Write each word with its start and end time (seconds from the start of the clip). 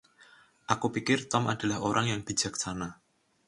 Aku 0.73 0.87
pikir 0.95 1.19
Tom 1.31 1.43
adalah 1.53 1.79
orang 1.89 2.05
yang 2.11 2.21
bijaksana. 2.27 2.89